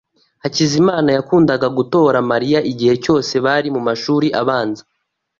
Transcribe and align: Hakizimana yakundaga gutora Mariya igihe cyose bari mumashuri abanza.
Hakizimana 0.43 1.09
yakundaga 1.17 1.67
gutora 1.77 2.17
Mariya 2.31 2.59
igihe 2.71 2.93
cyose 3.03 3.33
bari 3.45 3.67
mumashuri 3.75 4.27
abanza. 4.41 4.83